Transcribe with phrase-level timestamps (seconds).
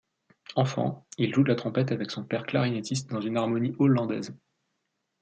[0.55, 4.35] Enfant, il joue de la trompette avec son père clarinettiste dans une harmonie hollandaise.